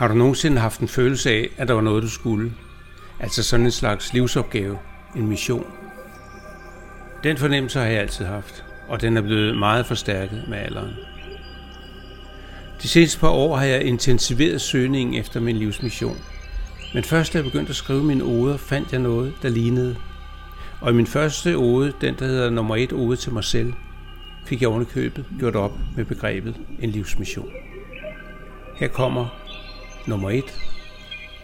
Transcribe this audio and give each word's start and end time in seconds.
Har 0.00 0.08
du 0.08 0.14
nogensinde 0.14 0.60
haft 0.60 0.80
en 0.80 0.88
følelse 0.88 1.30
af, 1.30 1.48
at 1.56 1.68
der 1.68 1.74
var 1.74 1.80
noget, 1.80 2.02
du 2.02 2.08
skulle? 2.08 2.52
Altså 3.18 3.42
sådan 3.42 3.66
en 3.66 3.72
slags 3.72 4.12
livsopgave, 4.12 4.78
en 5.16 5.26
mission. 5.26 5.66
Den 7.24 7.36
fornemmelse 7.36 7.78
har 7.78 7.86
jeg 7.86 8.00
altid 8.00 8.24
haft, 8.24 8.64
og 8.88 9.00
den 9.00 9.16
er 9.16 9.20
blevet 9.20 9.58
meget 9.58 9.86
forstærket 9.86 10.44
med 10.48 10.58
alderen. 10.58 10.90
De 12.82 12.88
seneste 12.88 13.20
par 13.20 13.28
år 13.28 13.56
har 13.56 13.64
jeg 13.64 13.82
intensiveret 13.82 14.60
søgningen 14.60 15.14
efter 15.14 15.40
min 15.40 15.56
livsmission. 15.56 16.16
Men 16.94 17.04
først 17.04 17.32
da 17.32 17.38
jeg 17.38 17.44
begyndte 17.44 17.70
at 17.70 17.76
skrive 17.76 18.04
mine 18.04 18.24
oder, 18.24 18.56
fandt 18.56 18.92
jeg 18.92 19.00
noget, 19.00 19.32
der 19.42 19.48
lignede. 19.48 19.96
Og 20.82 20.90
i 20.90 20.94
min 20.94 21.06
første 21.06 21.56
ode, 21.56 21.92
den 22.00 22.14
der 22.18 22.26
hedder 22.26 22.50
nummer 22.50 22.76
et 22.76 22.92
ode 22.92 23.16
til 23.16 23.32
mig 23.32 23.44
selv, 23.44 23.72
fik 24.46 24.60
jeg 24.60 24.68
ovenikøbet 24.68 25.26
gjort 25.38 25.56
op 25.56 25.72
med 25.96 26.04
begrebet 26.04 26.56
en 26.80 26.90
livsmission. 26.90 27.50
Her 28.76 28.88
kommer 28.88 29.26
nummer 30.08 30.30
et, 30.30 30.60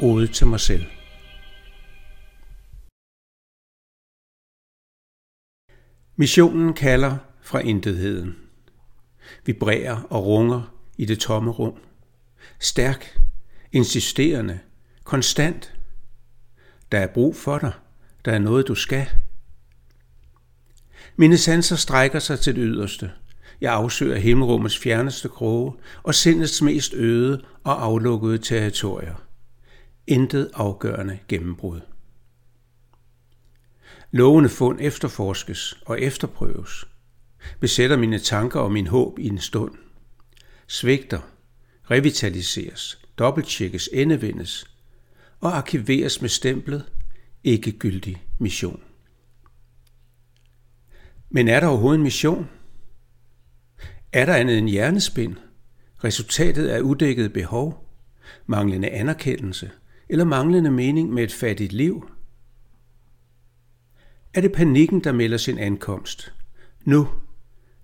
ode 0.00 0.26
til 0.26 0.46
mig 0.46 0.60
selv. 0.60 0.84
Missionen 6.16 6.74
kalder 6.74 7.16
fra 7.42 7.58
intetheden. 7.58 8.36
Vibrerer 9.44 10.02
og 10.10 10.26
runger 10.26 10.74
i 10.96 11.04
det 11.04 11.18
tomme 11.18 11.50
rum. 11.50 11.80
Stærk, 12.58 13.20
insisterende, 13.72 14.58
konstant. 15.04 15.74
Der 16.92 16.98
er 16.98 17.06
brug 17.06 17.36
for 17.36 17.58
dig. 17.58 17.72
Der 18.24 18.32
er 18.32 18.38
noget, 18.38 18.68
du 18.68 18.74
skal. 18.74 19.06
Mine 21.16 21.38
sanser 21.38 21.76
strækker 21.76 22.18
sig 22.18 22.40
til 22.40 22.56
det 22.56 22.64
yderste. 22.66 23.10
Jeg 23.60 23.72
afsøger 23.72 24.16
himmelrummets 24.16 24.78
fjerneste 24.78 25.28
kroge 25.28 25.72
og 26.02 26.14
sindets 26.14 26.62
mest 26.62 26.94
øde 26.94 27.42
og 27.64 27.84
aflukkede 27.84 28.38
territorier. 28.38 29.14
Intet 30.06 30.50
afgørende 30.54 31.18
gennembrud. 31.28 31.80
Lovende 34.10 34.48
fund 34.48 34.78
efterforskes 34.80 35.78
og 35.86 36.00
efterprøves. 36.00 36.84
Besætter 37.60 37.96
mine 37.96 38.18
tanker 38.18 38.60
og 38.60 38.72
min 38.72 38.86
håb 38.86 39.18
i 39.18 39.26
en 39.26 39.38
stund. 39.38 39.72
Svigter, 40.66 41.20
revitaliseres, 41.90 42.98
dobbelttjekkes, 43.18 43.88
endevendes 43.92 44.70
og 45.40 45.56
arkiveres 45.56 46.20
med 46.20 46.28
stemplet 46.28 46.84
ikke 47.44 47.72
gyldig 47.72 48.24
mission. 48.38 48.85
Men 51.30 51.48
er 51.48 51.60
der 51.60 51.66
overhovedet 51.66 51.98
en 51.98 52.04
mission? 52.04 52.48
Er 54.12 54.26
der 54.26 54.34
andet 54.34 54.58
end 54.58 54.68
hjernespind? 54.68 55.36
Resultatet 56.04 56.68
af 56.68 56.80
uddækket 56.80 57.32
behov? 57.32 57.90
Manglende 58.46 58.90
anerkendelse? 58.90 59.70
Eller 60.08 60.24
manglende 60.24 60.70
mening 60.70 61.12
med 61.12 61.22
et 61.22 61.32
fattigt 61.32 61.72
liv? 61.72 62.10
Er 64.34 64.40
det 64.40 64.52
panikken, 64.52 65.04
der 65.04 65.12
melder 65.12 65.36
sin 65.36 65.58
ankomst? 65.58 66.34
Nu, 66.84 67.08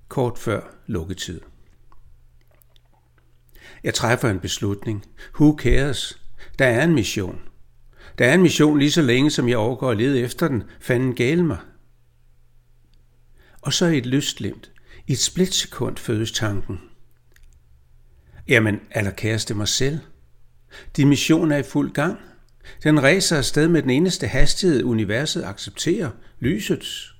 kort 0.09 0.39
før 0.39 0.61
lukketid. 0.87 1.41
Jeg 3.85 3.95
træffer 3.95 4.31
en 4.31 4.41
beslutning. 4.41 5.05
Who 5.35 5.57
cares? 5.59 6.23
Der 6.59 6.67
er 6.67 6.85
en 6.85 6.95
mission. 6.95 7.41
Der 8.19 8.27
er 8.27 8.35
en 8.35 8.43
mission 8.43 8.79
lige 8.79 8.91
så 8.91 9.03
længe, 9.03 9.31
som 9.31 9.48
jeg 9.48 9.59
overgår 9.59 9.91
at 9.91 9.97
lede 9.97 10.20
efter 10.20 10.48
den. 10.48 10.63
Fanden 10.81 11.15
gale 11.15 11.43
mig. 11.43 11.59
Og 13.63 13.73
så 13.73 13.87
i 13.87 13.99
et 13.99 14.07
lystglimt, 14.07 14.71
i 15.07 15.13
et 15.13 15.19
splitsekund 15.19 15.97
fødes 15.97 16.33
tanken. 16.33 16.81
Jamen, 18.48 18.81
allerkæreste 18.91 19.55
mig 19.55 19.69
selv. 19.69 19.98
Din 20.97 21.09
mission 21.09 21.53
er 21.53 21.57
i 21.57 21.63
fuld 21.63 21.92
gang. 21.92 22.19
Den 22.83 23.03
ræser 23.03 23.36
afsted 23.36 23.69
med 23.69 23.83
den 23.83 23.91
eneste 23.91 24.27
hastighed, 24.27 24.85
universet 24.85 25.45
accepterer, 25.45 26.11
lysets. 26.41 27.14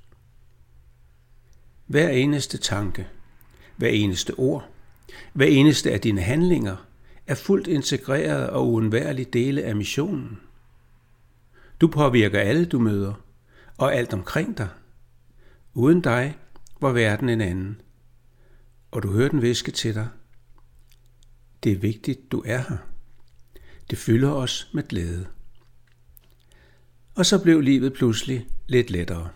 Hver 1.87 2.09
eneste 2.09 2.59
tanke, 2.59 3.07
hver 3.77 3.89
eneste 3.89 4.35
ord, 4.35 4.69
hver 5.33 5.47
eneste 5.47 5.93
af 5.93 6.01
dine 6.01 6.21
handlinger 6.21 6.77
er 7.27 7.35
fuldt 7.35 7.67
integreret 7.67 8.51
og 8.51 8.69
uundværlig 8.69 9.33
dele 9.33 9.63
af 9.63 9.77
missionen. 9.77 10.41
Du 11.81 11.89
påvirker 11.89 12.41
alle, 12.41 12.65
du 12.65 12.79
møder, 12.79 13.15
og 13.77 13.95
alt 13.95 14.13
omkring 14.13 14.59
dig. 14.59 14.69
Uden 15.75 16.01
dig 16.01 16.37
var 16.83 16.93
verden 16.93 17.29
en 17.29 17.41
anden. 17.41 17.81
Og 18.91 19.03
du 19.03 19.13
hørte 19.13 19.31
den 19.31 19.43
viske 19.43 19.71
til 19.71 19.95
dig. 19.95 20.09
Det 21.65 21.73
er 21.73 21.77
vigtigt, 21.77 22.33
du 22.33 22.43
er 22.47 22.59
her. 22.59 22.77
Det 23.91 23.99
fylder 23.99 24.31
os 24.31 24.71
med 24.75 24.89
glæde. 24.89 25.27
Og 27.15 27.27
så 27.27 27.43
blev 27.43 27.61
livet 27.61 27.93
pludselig 27.93 28.47
lidt 28.67 28.91
lettere. 28.91 29.29